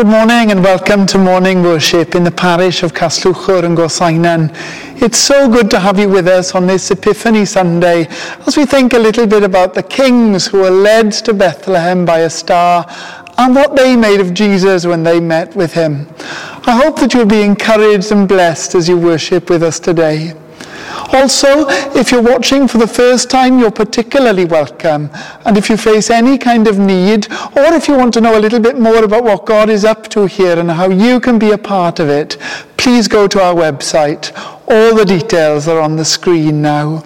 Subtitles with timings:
[0.00, 4.50] Good morning and welcome to morning worship in the parish of Casllwchwr and Gorseinon.
[5.02, 8.06] It's so good to have you with us on this Epiphany Sunday
[8.46, 12.20] as we think a little bit about the kings who were led to Bethlehem by
[12.20, 12.86] a star
[13.36, 16.08] and what they made of Jesus when they met with him.
[16.64, 20.32] I hope that you'll be encouraged and blessed as you worship with us today.
[21.12, 21.66] Also,
[21.98, 25.10] if you're watching for the first time, you're particularly welcome.
[25.44, 28.40] And if you face any kind of need, or if you want to know a
[28.40, 31.50] little bit more about what God is up to here and how you can be
[31.50, 32.36] a part of it,
[32.76, 34.32] please go to our website.
[34.68, 37.04] All the details are on the screen now.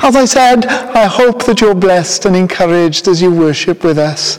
[0.00, 4.38] As I said, I hope that you're blessed and encouraged as you worship with us.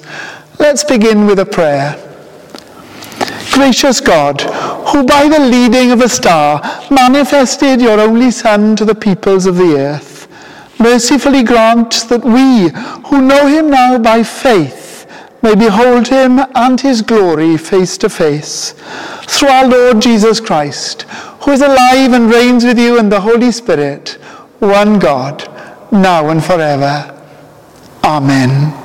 [0.59, 2.04] Let's begin with a prayer.
[3.55, 4.41] Gracious God,
[4.89, 6.61] who by the leading of a star
[6.91, 10.27] manifested your only Son to the peoples of the earth,
[10.77, 12.67] mercifully grant that we,
[13.07, 15.07] who know him now by faith,
[15.41, 18.73] may behold him and his glory face to face.
[19.21, 21.03] Through our Lord Jesus Christ,
[21.39, 24.17] who is alive and reigns with you in the Holy Spirit,
[24.59, 25.47] one God,
[25.93, 27.23] now and forever.
[28.03, 28.84] Amen.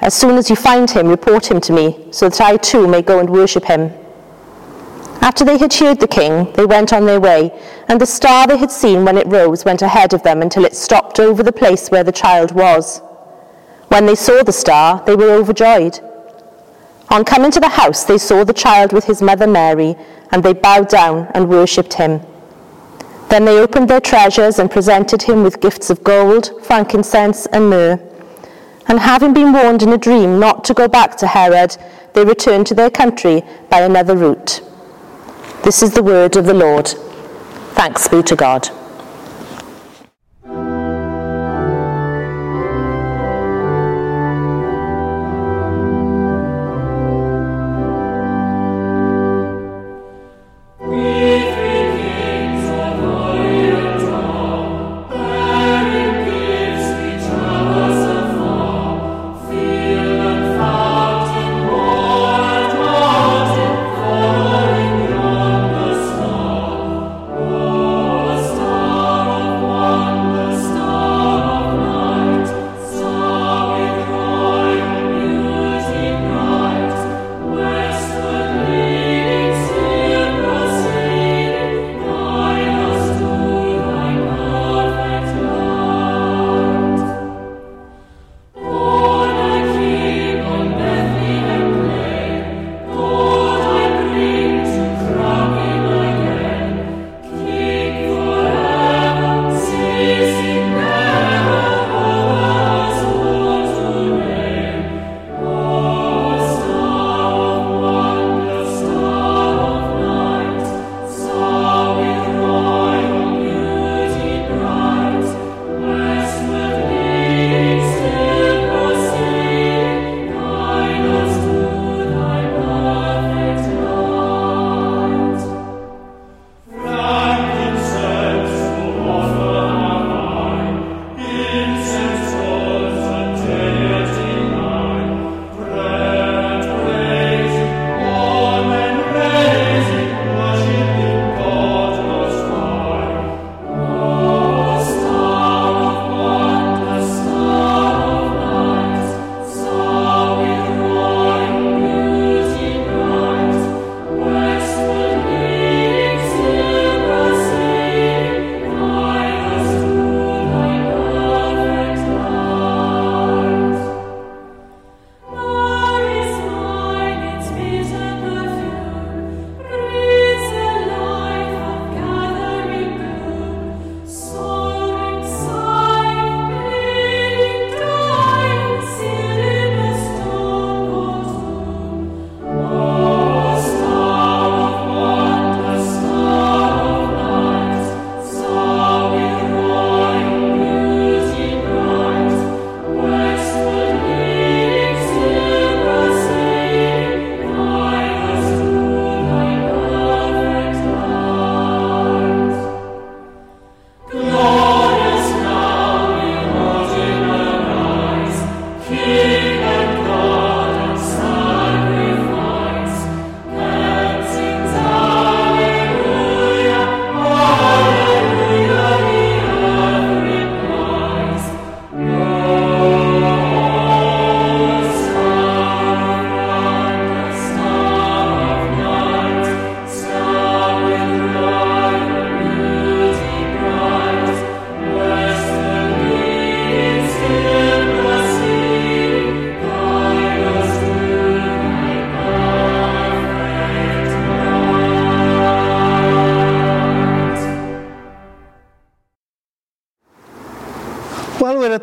[0.00, 3.02] As soon as you find him, report him to me, so that I too may
[3.02, 3.92] go and worship him.
[5.20, 7.52] After they had cheered the king, they went on their way,
[7.88, 10.76] and the star they had seen when it rose went ahead of them until it
[10.76, 13.00] stopped over the place where the child was.
[13.88, 15.98] When they saw the star, they were overjoyed.
[17.10, 19.96] On coming to the house, they saw the child with his mother Mary,
[20.30, 22.20] and they bowed down and worshipped him.
[23.28, 28.07] Then they opened their treasures and presented him with gifts of gold, frankincense, and myrrh.
[28.88, 31.76] And having been warned in a dream not to go back to Herod,
[32.14, 34.62] they returned to their country by another route.
[35.62, 36.88] This is the word of the Lord.
[37.74, 38.68] Thanks be to God.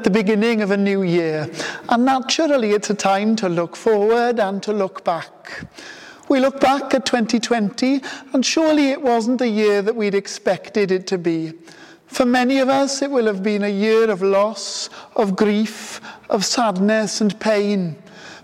[0.09, 1.49] Beginning of a new year,
[1.89, 5.67] and naturally it's a time to look forward and to look back.
[6.27, 8.01] We look back at 2020,
[8.33, 11.53] and surely it wasn't the year that we'd expected it to be.
[12.07, 16.45] For many of us, it will have been a year of loss, of grief, of
[16.45, 17.95] sadness and pain.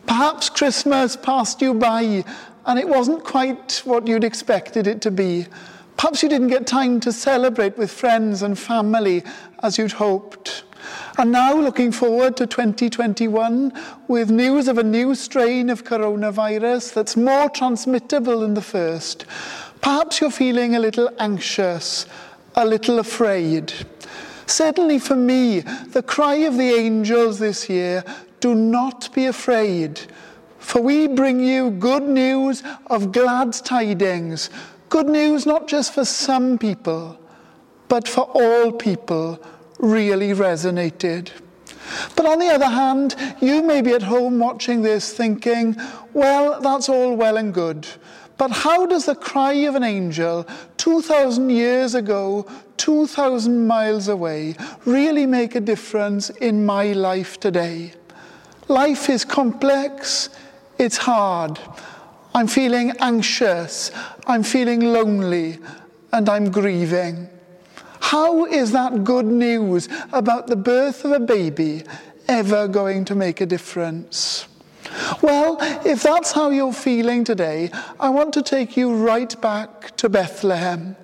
[0.06, 2.24] Perhaps Christmas passed you by
[2.66, 5.48] and it wasn't quite what you'd expected it to be.
[6.02, 9.24] Perhaps you didn't get time to celebrate with friends and family
[9.62, 10.64] as you'd hoped.
[11.20, 13.72] And now looking forward to 2021
[14.08, 19.28] with news of a new strain of coronavirus that's more transmittable than the first.
[19.82, 22.08] Perhaps you're feeling a little anxious,
[22.56, 23.72] a little afraid.
[24.48, 28.04] Certainly for me, the cry of the angels this year,
[28.40, 30.02] do not be afraid,
[30.58, 34.50] for we bring you good news of glad tidings.
[34.92, 37.18] Good news not just for some people,
[37.88, 39.42] but for all people
[39.80, 41.32] really resonated.
[42.18, 45.78] But on the other hand, you may be at home watching this thinking,
[46.12, 47.88] well, that's all well and good.
[48.38, 50.46] But how does the cry of an angel
[50.76, 52.46] 2,000 years ago,
[52.76, 57.94] 2,000 miles away, really make a difference in my life today?
[58.68, 60.28] Life is complex,
[60.78, 61.60] it's hard.
[62.34, 63.92] I'm feeling anxious,
[64.26, 65.60] I'm feeling lonely,
[66.14, 67.30] and I'm grieving.
[68.00, 71.84] How is that good news about the birth of a baby
[72.28, 74.48] ever going to make a difference?
[75.22, 77.70] Well, if that's how you're feeling today,
[78.00, 80.96] I want to take you right back to Bethlehem,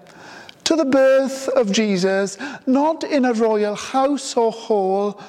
[0.63, 5.21] to the birth of Jesus, not in a royal house or hall,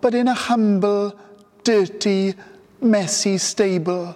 [0.00, 1.18] but in a humble,
[1.64, 2.34] dirty,
[2.80, 4.14] messy stable.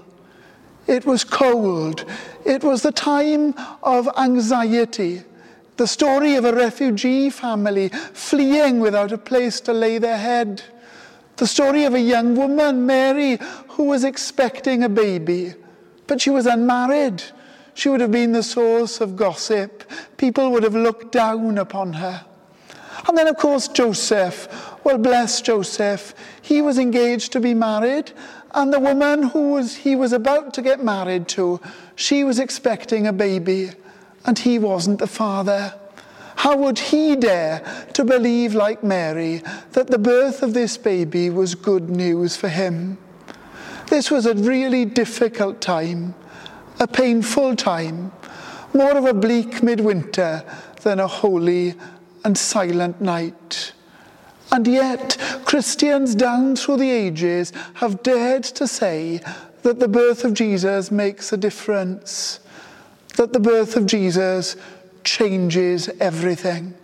[0.90, 2.04] It was cold.
[2.44, 5.22] It was the time of anxiety.
[5.76, 10.64] The story of a refugee family fleeing without a place to lay their head.
[11.36, 15.54] The story of a young woman, Mary, who was expecting a baby,
[16.08, 17.22] but she was unmarried.
[17.74, 19.84] She would have been the source of gossip.
[20.16, 22.26] People would have looked down upon her.
[23.06, 24.48] And then, of course, Joseph.
[24.82, 26.14] Well, bless Joseph.
[26.42, 28.12] He was engaged to be married,
[28.52, 31.60] and the woman who was, he was about to get married to,
[31.94, 33.70] she was expecting a baby
[34.24, 35.74] and he wasn't the father.
[36.36, 39.42] How would he dare to believe, like Mary,
[39.72, 42.98] that the birth of this baby was good news for him?
[43.88, 46.14] This was a really difficult time,
[46.78, 48.12] a painful time,
[48.72, 50.44] more of a bleak midwinter
[50.82, 51.74] than a holy
[52.24, 53.72] and silent night.
[54.52, 59.20] And yet, Christians down through the ages have dared to say
[59.62, 62.40] that the birth of Jesus makes a difference
[63.16, 64.56] that the birth of Jesus
[65.04, 66.74] changes everything.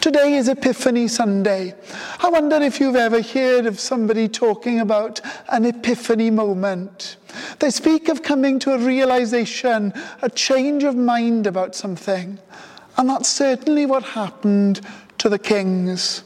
[0.00, 1.74] Today is Epiphany Sunday.
[2.18, 7.16] I wonder if you've ever heard of somebody talking about an epiphany moment.
[7.58, 12.38] They speak of coming to a realization, a change of mind about something.
[12.98, 14.82] And that's certainly what happened
[15.18, 16.22] to the kings.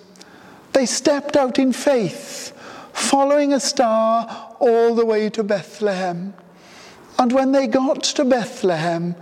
[0.75, 2.52] They stepped out in faith,
[2.93, 6.35] following a star all the way to Bethlehem.
[7.16, 9.14] And when they got to Bethlehem,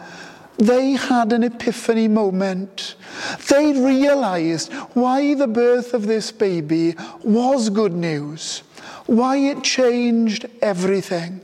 [0.57, 2.95] they had an epiphany moment.
[3.51, 8.63] They realized why the birth of this baby was good news,
[9.07, 11.43] why it changed everything,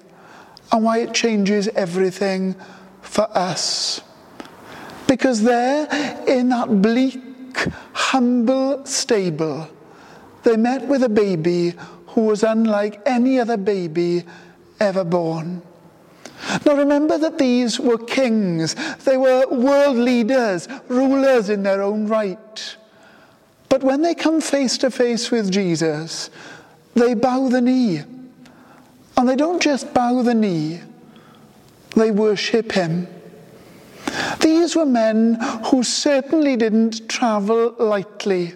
[0.73, 2.57] and why it changes everything
[3.03, 4.01] for us.
[5.07, 5.87] Because there,
[6.27, 7.21] in that bleak,
[7.93, 9.69] humble stable,
[10.45, 11.75] they met with a baby
[12.09, 14.25] who was unlike any other baby
[14.81, 15.63] ever born.
[16.65, 18.75] Now remember that these were kings,
[19.05, 22.77] they were world leaders, rulers in their own right.
[23.69, 26.31] But when they come face to face with Jesus,
[26.95, 28.03] they bow the knee.
[29.17, 30.81] And they don't just bow the knee,
[31.97, 33.09] they worship him.
[34.41, 38.55] These were men who certainly didn't travel lightly.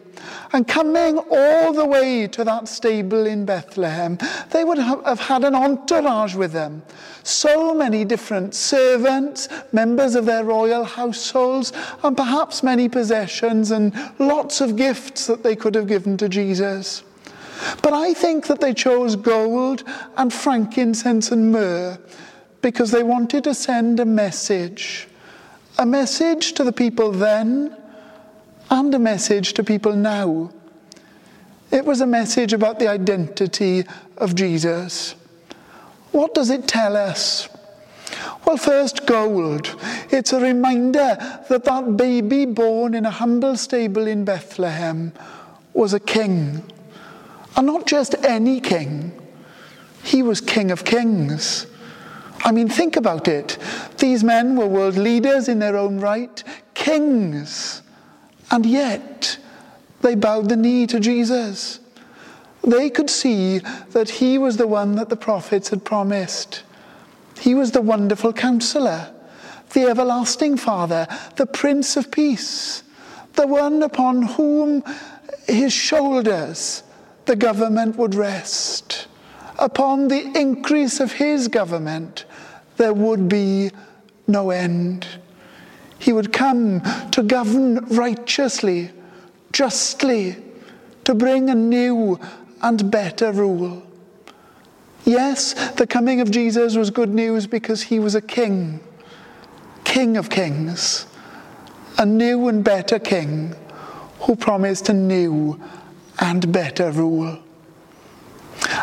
[0.53, 4.19] And coming all the way to that stable in Bethlehem,
[4.51, 6.83] they would have had an entourage with them.
[7.25, 11.73] So many different servants, members of their royal households,
[12.03, 17.03] and perhaps many possessions and lots of gifts that they could have given to Jesus.
[17.81, 19.85] But I think that they chose gold
[20.17, 21.99] and frankincense and myrrh
[22.61, 25.09] because they wanted to send a message.
[25.79, 27.77] A message to the people then
[28.71, 30.51] and a message to people now.
[31.71, 33.85] It was a message about the identity
[34.19, 35.15] of Jesus.
[36.11, 37.49] What does it tell us?
[38.45, 39.75] Well, first, gold.
[40.11, 41.17] It's a reminder
[41.49, 45.13] that that baby born in a humble stable in Bethlehem
[45.73, 46.63] was a king.
[47.57, 49.13] And not just any king,
[50.03, 51.67] he was King of Kings.
[52.45, 53.59] I mean, think about it.
[53.99, 56.43] These men were world leaders in their own right,
[56.75, 57.83] kings.
[58.51, 59.39] And yet,
[60.01, 61.79] they bowed the knee to Jesus.
[62.65, 63.59] They could see
[63.91, 66.63] that he was the one that the prophets had promised.
[67.39, 69.13] He was the wonderful counselor.
[69.73, 72.83] the everlasting Father, the Prince of Peace,
[73.35, 74.85] the one upon whom
[75.47, 76.83] his shoulders
[77.25, 79.07] the government would rest.
[79.59, 82.25] Upon the increase of his government,
[82.83, 83.71] there would be
[84.27, 85.07] no end.
[86.01, 88.91] He would come to govern righteously,
[89.53, 90.37] justly,
[91.05, 92.19] to bring a new
[92.61, 93.85] and better rule.
[95.05, 98.81] Yes, the coming of Jesus was good news because he was a king,
[99.85, 101.07] king of kings,
[101.99, 103.55] a new and better king
[104.23, 105.61] who promised a new
[106.19, 107.39] and better rule.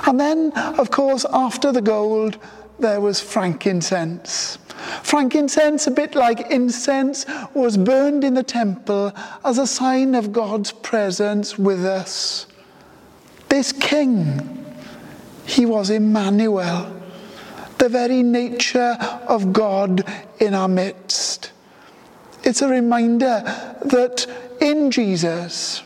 [0.06, 2.38] And then, of course, after the gold,
[2.80, 4.58] there was frankincense.
[5.04, 9.12] Frankincense, a bit like incense, was burned in the temple
[9.44, 12.48] as a sign of God's presence with us.
[13.50, 14.66] This king,
[15.46, 16.96] he was Emmanuel,
[17.78, 20.04] the very nature of God
[20.40, 21.52] in our midst.
[22.44, 23.42] It's a reminder
[23.84, 24.26] that
[24.62, 25.84] in Jesus,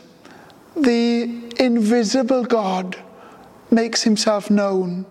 [0.76, 2.96] the invisible God
[3.70, 5.06] makes himself known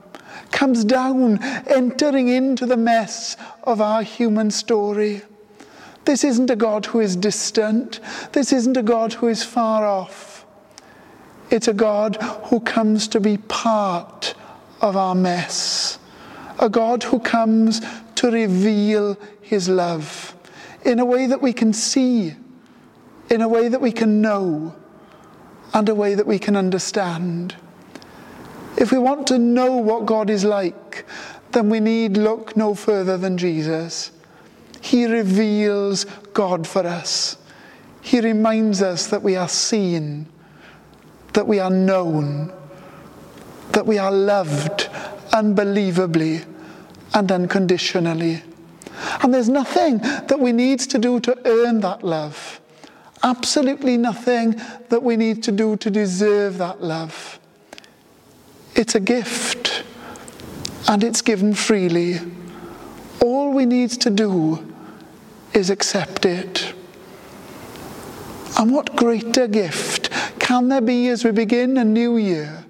[0.53, 5.21] comes down, entering into the mess of our human story.
[6.05, 7.99] This isn't a God who is distant.
[8.31, 10.45] This isn't a God who is far off.
[11.49, 14.35] It's a God who comes to be part
[14.81, 15.99] of our mess.
[16.59, 17.81] A God who comes
[18.15, 20.35] to reveal his love
[20.85, 22.35] in a way that we can see,
[23.29, 24.75] in a way that we can know,
[25.73, 27.55] and a way that we can understand.
[28.77, 31.05] If we want to know what God is like,
[31.51, 34.11] then we need look no further than Jesus.
[34.81, 37.37] He reveals God for us.
[38.01, 40.27] He reminds us that we are seen,
[41.33, 42.51] that we are known,
[43.71, 44.89] that we are loved
[45.31, 46.41] unbelievably
[47.13, 48.43] and unconditionally.
[49.21, 52.59] And there's nothing that we need to do to earn that love.
[53.23, 54.59] Absolutely nothing
[54.89, 57.39] that we need to do to deserve that love.
[58.75, 59.83] It's a gift
[60.87, 62.19] and it's given freely.
[63.21, 64.73] All we need to do
[65.53, 66.73] is accept it.
[68.57, 70.09] And what greater gift
[70.39, 72.65] can there be as we begin a new year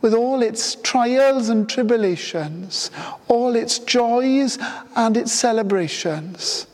[0.00, 2.90] with all its trials and tribulations,
[3.26, 4.58] all its joys
[4.94, 6.66] and its celebrations,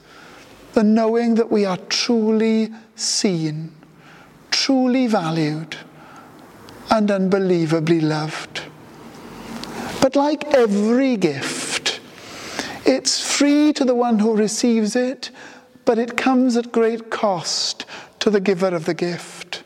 [0.74, 3.72] than knowing that we are truly seen,
[4.50, 5.76] truly valued,
[6.90, 8.63] and unbelievably loved.
[10.04, 11.98] But like every gift,
[12.84, 15.30] it's free to the one who receives it,
[15.86, 17.86] but it comes at great cost
[18.18, 19.62] to the giver of the gift.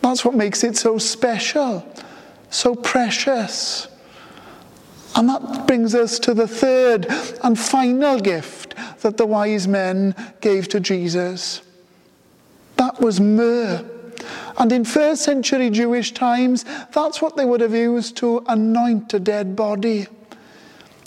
[0.00, 1.86] That's what makes it so special,
[2.48, 3.88] so precious.
[5.14, 7.06] And that brings us to the third
[7.44, 11.60] and final gift that the wise men gave to Jesus.
[12.76, 13.84] That was myrrh.
[14.60, 19.18] And in first century Jewish times, that's what they would have used to anoint a
[19.18, 20.06] dead body.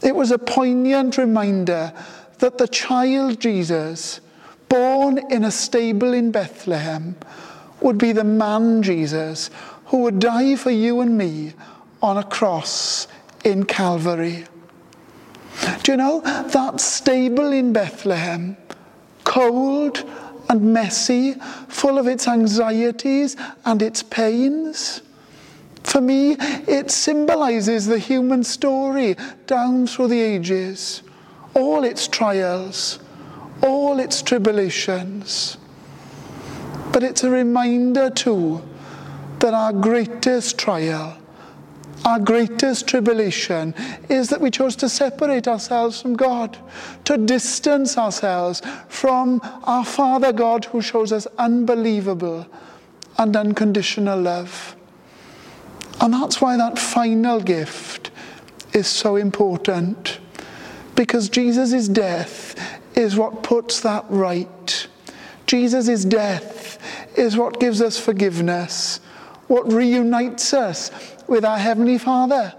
[0.02, 1.94] It was a poignant reminder
[2.40, 4.22] that the child Jesus,
[4.70, 7.16] born in a stable in Bethlehem,
[7.80, 9.52] would be the man Jesus
[9.86, 11.54] who would die for you and me
[12.02, 13.08] on a cross
[13.46, 14.46] in Calvary.
[15.84, 18.58] Do you know that stable in Bethlehem,
[19.24, 20.04] cold
[20.54, 21.34] and messy,
[21.68, 23.36] full of its anxieties
[23.66, 25.02] and its pains.
[25.82, 26.38] For me,
[26.68, 29.16] it symbolizes the human story
[29.48, 31.02] down through the ages,
[31.56, 33.00] all its trials,
[33.64, 35.58] all its tribulations.
[36.92, 38.62] But it's a reminder, too,
[39.40, 41.18] that our greatest trial
[42.06, 43.74] our greatest tribulation
[44.10, 46.58] is that we chose to separate ourselves from God,
[47.06, 52.46] to distance ourselves from our Father God who shows us unbelievable
[53.18, 54.76] and unconditional love.
[56.02, 58.12] And that's why that final gift
[58.74, 60.20] is so important,
[60.96, 62.56] because Jesus' death
[62.98, 64.88] is what puts that right.
[65.46, 66.80] Jesus' death
[67.18, 69.00] is what gives us forgiveness,
[69.48, 70.90] what reunites us
[71.28, 72.54] with our Heavenly Father.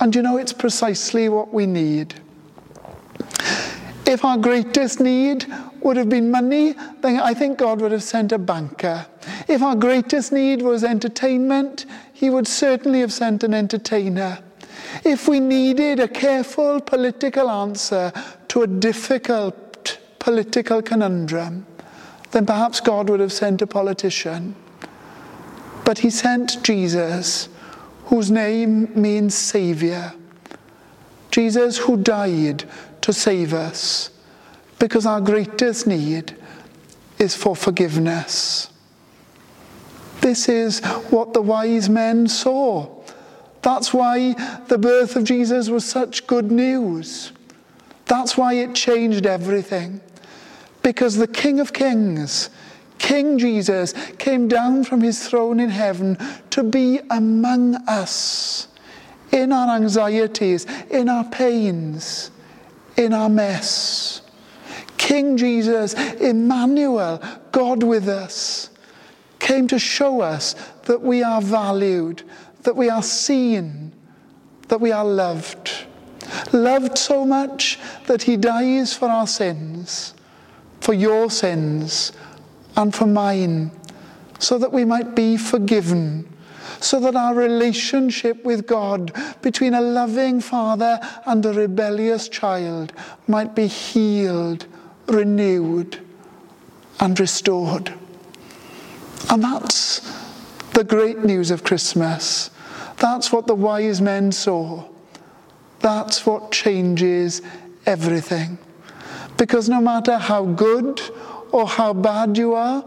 [0.00, 2.14] And you know, it's precisely what we need.
[4.06, 5.46] If our greatest need
[5.80, 9.06] would have been money, then I think God would have sent a banker.
[9.48, 14.38] If our greatest need was entertainment, He would certainly have sent an entertainer.
[15.04, 18.12] If we needed a careful political answer
[18.48, 21.66] to a difficult political conundrum,
[22.30, 24.54] then perhaps God would have sent a politician.
[25.84, 27.48] But He sent Jesus
[28.06, 30.14] whose name means Saviour.
[31.30, 32.64] Jesus, who died
[33.00, 34.10] to save us.
[34.78, 36.36] Because our greatest need
[37.18, 38.70] is for forgiveness.
[40.20, 42.88] This is what the wise men saw.
[43.62, 44.34] That's why
[44.68, 47.32] the birth of Jesus was such good news.
[48.06, 50.00] That's why it changed everything.
[50.82, 52.50] Because the King of Kings,
[52.98, 56.18] King Jesus, came down from his throne in heaven
[56.50, 58.68] to be among us
[59.32, 62.30] in our anxieties, in our pains,
[62.96, 64.22] in our mess.
[64.96, 68.70] King Jesus, Emmanuel, God with us,
[69.38, 70.54] came to show us
[70.84, 72.22] that we are valued,
[72.62, 73.92] that we are seen,
[74.68, 75.70] that we are loved.
[76.52, 80.14] Loved so much that he dies for our sins,
[80.80, 82.12] for your sins,
[82.76, 83.70] and for mine,
[84.38, 86.28] so that we might be forgiven
[86.80, 92.92] so that our relationship with God between a loving father and a rebellious child
[93.26, 94.66] might be healed,
[95.06, 96.00] renewed,
[97.00, 97.94] and restored.
[99.30, 100.00] And that's
[100.72, 102.50] the great news of Christmas.
[102.98, 104.84] That's what the wise men saw.
[105.80, 107.42] That's what changes
[107.86, 108.58] everything.
[109.36, 111.00] Because no matter how good
[111.54, 112.84] or how bad you are,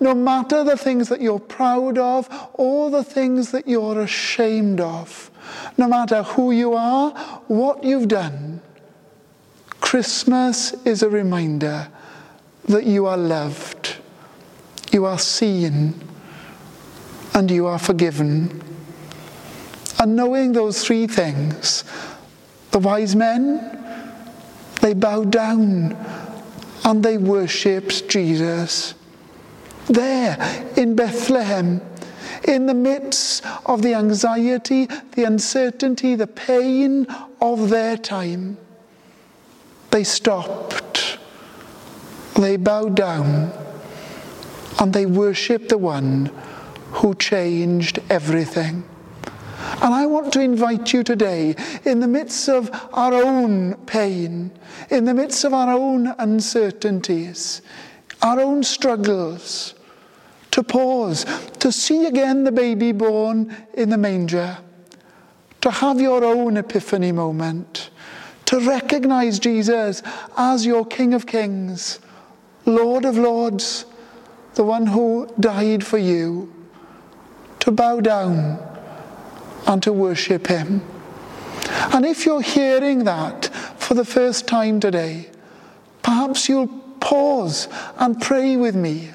[0.00, 5.30] no matter the things that you're proud of or the things that you're ashamed of,
[5.78, 7.12] no matter who you are,
[7.46, 8.60] what you've done,
[9.78, 11.88] Christmas is a reminder
[12.64, 13.98] that you are loved,
[14.90, 15.94] you are seen,
[17.34, 18.64] and you are forgiven.
[20.00, 21.84] And knowing those three things,
[22.72, 23.78] the wise men,
[24.80, 25.96] they bowed down
[26.84, 28.94] and they worshipped Jesus
[29.88, 31.80] there in Bethlehem,
[32.44, 37.06] in the midst of the anxiety, the uncertainty, the pain
[37.40, 38.58] of their time.
[39.90, 41.18] They stopped,
[42.34, 43.52] they bowed down,
[44.78, 46.30] and they worshipped the one
[46.92, 48.84] who changed everything.
[49.80, 51.54] And I want to invite you today,
[51.84, 54.50] in the midst of our own pain,
[54.90, 57.62] in the midst of our own uncertainties,
[58.22, 59.74] our own struggles,
[60.50, 61.24] to pause,
[61.60, 64.58] to see again the baby born in the manger,
[65.60, 67.90] to have your own epiphany moment,
[68.46, 70.02] to recognize Jesus
[70.36, 72.00] as your King of Kings,
[72.64, 73.84] Lord of Lords,
[74.54, 76.52] the one who died for you,
[77.60, 78.67] to bow down
[79.66, 80.82] and to worship Him.
[81.92, 83.46] And if you're hearing that
[83.78, 85.28] for the first time today,
[86.02, 86.68] perhaps you'll
[87.00, 87.68] pause
[87.98, 89.10] and pray with me.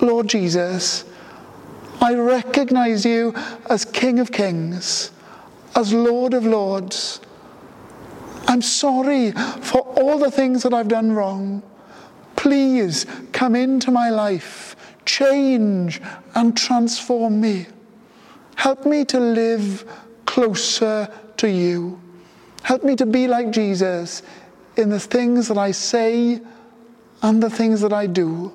[0.00, 1.04] Lord Jesus,
[2.00, 3.34] I recognize you
[3.70, 5.10] as King of Kings,
[5.74, 7.20] as Lord of Lords.
[8.46, 11.62] I'm sorry for all the things that I've done wrong.
[12.36, 16.00] Please come into my life, change
[16.34, 17.66] and transform me.
[18.56, 19.84] Help me to live
[20.24, 22.00] closer to you.
[22.62, 24.22] Help me to be like Jesus
[24.76, 26.40] in the things that I say
[27.22, 28.52] and the things that I do.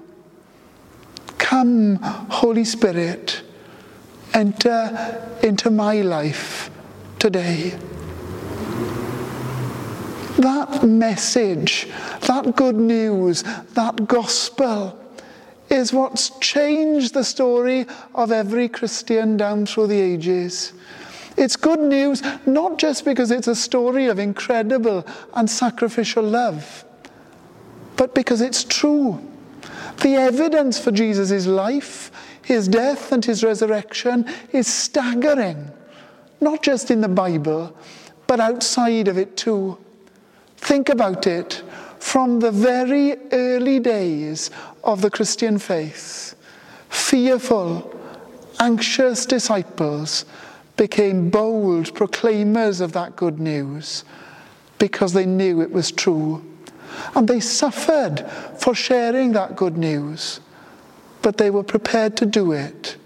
[1.38, 3.42] Come, Holy Spirit,
[4.34, 6.70] enter into my life
[7.20, 7.78] today.
[10.38, 11.88] That message,
[12.22, 15.01] that good news, that gospel
[15.72, 20.74] is what's changed the story of every Christian down through the ages.
[21.38, 26.84] It's good news not just because it's a story of incredible and sacrificial love,
[27.96, 29.20] but because it's true.
[30.02, 32.12] The evidence for Jesus' life,
[32.44, 35.72] his death, and his resurrection is staggering,
[36.42, 37.76] not just in the Bible,
[38.28, 39.78] but outside of it too.
[40.58, 41.64] Think about it
[42.00, 44.50] from the very early days
[44.84, 46.36] of the Christian faith.
[46.90, 48.00] Fearful,
[48.60, 50.26] anxious disciples
[50.78, 54.04] became bold proclaimers of that good news
[54.80, 56.44] because they knew it was true.
[57.16, 58.26] And they suffered
[58.58, 60.40] for sharing that good news,
[61.22, 62.98] but they were prepared to do it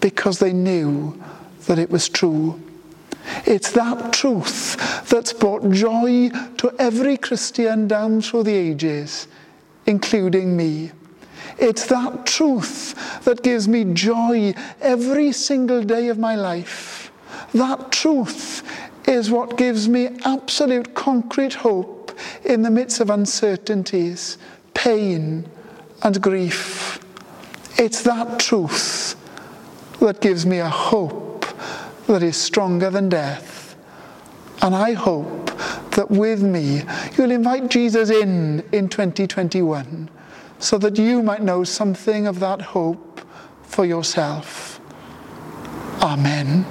[0.00, 1.22] because they knew
[1.66, 2.60] that it was true.
[3.46, 9.28] It's that truth that's brought joy to every Christian down through the ages,
[9.86, 10.92] including me.
[11.58, 12.94] It's that truth
[13.24, 17.12] that gives me joy every single day of my life.
[17.52, 18.62] That truth
[19.08, 22.12] is what gives me absolute concrete hope
[22.44, 24.38] in the midst of uncertainties,
[24.72, 25.48] pain,
[26.02, 26.98] and grief.
[27.76, 29.16] It's that truth
[30.00, 31.46] that gives me a hope
[32.06, 33.76] that is stronger than death.
[34.62, 35.43] And I hope
[35.94, 36.82] that with me
[37.16, 40.10] you'll invite Jesus in in 2021
[40.58, 43.20] so that you might know something of that hope
[43.62, 44.80] for yourself.
[46.00, 46.64] Amen.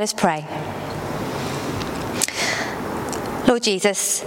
[0.00, 0.46] Let us pray.
[3.46, 4.24] Lord Jesus,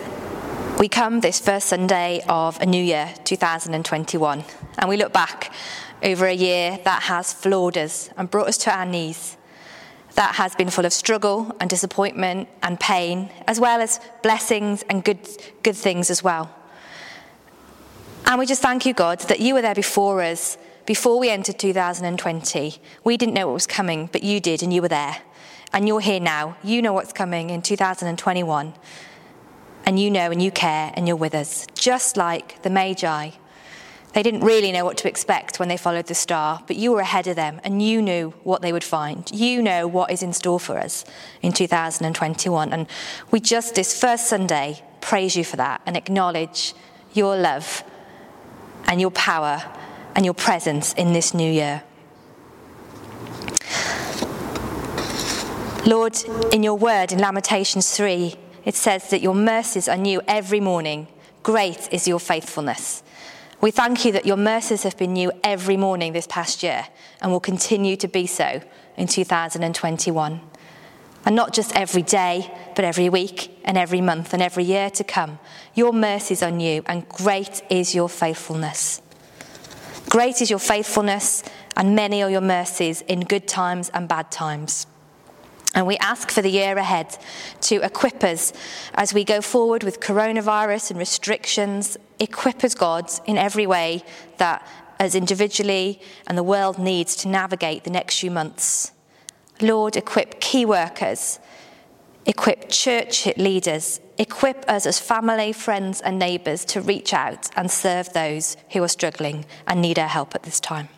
[0.77, 4.43] we come this first Sunday of a new year, 2021,
[4.77, 5.51] and we look back
[6.03, 9.35] over a year that has floored us and brought us to our knees,
[10.13, 15.03] that has been full of struggle and disappointment and pain, as well as blessings and
[15.03, 15.27] good,
[15.63, 16.53] good things as well.
[18.27, 20.55] And we just thank you, God, that you were there before us,
[20.85, 22.75] before we entered 2020.
[23.03, 25.17] We didn't know what was coming, but you did, and you were there
[25.73, 26.55] and you're here now.
[26.63, 28.73] You know what's coming in 2021.
[29.85, 31.67] And you know and you care and you're with us.
[31.73, 33.31] Just like the Magi.
[34.13, 36.99] They didn't really know what to expect when they followed the star, but you were
[36.99, 39.29] ahead of them and you knew what they would find.
[39.31, 41.03] You know what is in store for us
[41.41, 42.71] in 2021.
[42.71, 42.87] And
[43.31, 46.75] we just, this first Sunday, praise you for that and acknowledge
[47.13, 47.83] your love
[48.85, 49.63] and your power
[50.15, 51.81] and your presence in this new year.
[55.85, 56.15] Lord,
[56.53, 61.09] in your word in Lamentations 3, it says that your mercies are new every morning.
[61.43, 63.03] Great is your faithfulness.
[63.59, 66.87] We thank you that your mercies have been new every morning this past year
[67.19, 68.61] and will continue to be so
[68.95, 70.41] in 2021.
[71.25, 75.03] And not just every day, but every week and every month and every year to
[75.03, 75.37] come.
[75.75, 79.01] Your mercies are new and great is your faithfulness.
[80.09, 81.43] Great is your faithfulness,
[81.75, 84.87] and many are your mercies in good times and bad times.
[85.73, 87.17] And we ask for the year ahead
[87.61, 88.53] to equip us
[88.93, 94.03] as we go forward with coronavirus and restrictions, equip us, God, in every way
[94.37, 94.67] that
[94.99, 98.91] as individually and the world needs to navigate the next few months.
[99.61, 101.39] Lord, equip key workers,
[102.25, 108.13] equip church leaders, equip us as family, friends, and neighbours to reach out and serve
[108.13, 110.89] those who are struggling and need our help at this time.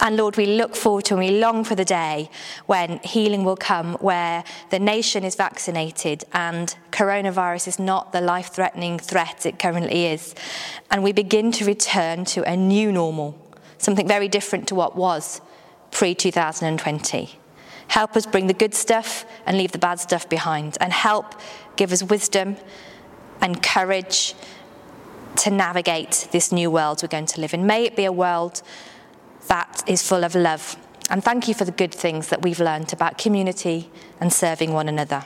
[0.00, 2.30] And Lord, we look forward to and we long for the day
[2.66, 8.48] when healing will come, where the nation is vaccinated and coronavirus is not the life
[8.48, 10.34] threatening threat it currently is.
[10.90, 13.38] And we begin to return to a new normal,
[13.78, 15.40] something very different to what was
[15.90, 17.38] pre 2020.
[17.88, 21.34] Help us bring the good stuff and leave the bad stuff behind, and help
[21.76, 22.56] give us wisdom
[23.40, 24.34] and courage
[25.36, 27.66] to navigate this new world we're going to live in.
[27.66, 28.62] May it be a world
[29.48, 30.76] that is full of love.
[31.08, 33.90] And thank you for the good things that we've learned about community
[34.20, 35.24] and serving one another.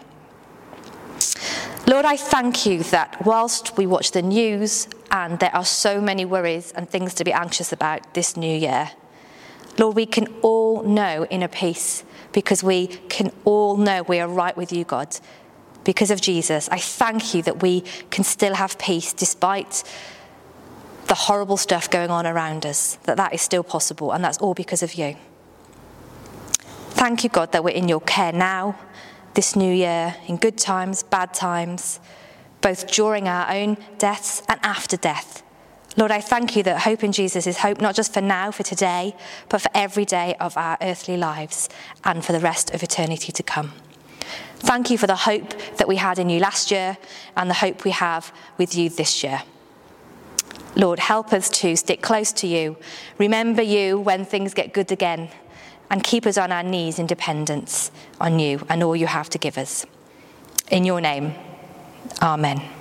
[1.86, 6.24] Lord, I thank you that whilst we watch the news and there are so many
[6.24, 8.90] worries and things to be anxious about this new year,
[9.78, 14.56] Lord, we can all know inner peace because we can all know we are right
[14.56, 15.18] with you, God.
[15.84, 19.82] Because of Jesus, I thank you that we can still have peace despite
[21.10, 24.54] the horrible stuff going on around us, that that is still possible, and that's all
[24.54, 25.16] because of you.
[26.90, 28.78] Thank you, God, that we're in your care now,
[29.34, 31.98] this new year, in good times, bad times,
[32.60, 35.42] both during our own deaths and after death.
[35.96, 38.62] Lord, I thank you that hope in Jesus is hope not just for now, for
[38.62, 39.16] today,
[39.48, 41.68] but for every day of our earthly lives
[42.04, 43.72] and for the rest of eternity to come.
[44.58, 46.98] Thank you for the hope that we had in you last year
[47.36, 49.42] and the hope we have with you this year.
[50.76, 52.76] Lord, help us to stick close to you,
[53.18, 55.28] remember you when things get good again,
[55.90, 57.90] and keep us on our knees in dependence
[58.20, 59.84] on you and all you have to give us.
[60.70, 61.34] In your name,
[62.22, 62.79] amen.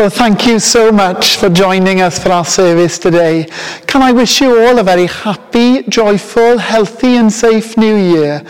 [0.00, 3.46] Well, thank you so much for joining us for our service today.
[3.86, 8.42] Can I wish you all a very happy, joyful, healthy, and safe new year?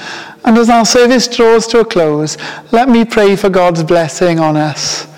[0.45, 2.39] And as our service draws to a close,
[2.71, 5.09] let me pray for God's blessing on us.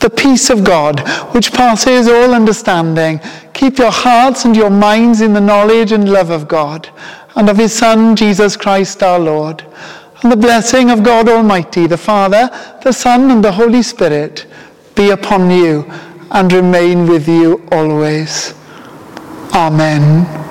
[0.00, 3.20] The peace of God, which passes all understanding,
[3.52, 6.88] keep your hearts and your minds in the knowledge and love of God
[7.36, 9.66] and of his Son, Jesus Christ our Lord.
[10.22, 12.48] And the blessing of God Almighty, the Father,
[12.82, 14.46] the Son, and the Holy Spirit
[14.98, 15.86] be upon you
[16.32, 18.52] and remain with you always.
[19.54, 20.47] Amen.